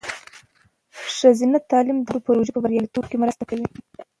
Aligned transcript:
ښځینه 1.15 1.57
تعلیم 1.69 1.97
د 1.99 2.03
ګډو 2.07 2.23
پروژو 2.27 2.55
په 2.55 2.61
بریالیتوب 2.63 3.05
کې 3.09 3.21
مرسته 3.23 3.43
کوي. 3.49 3.65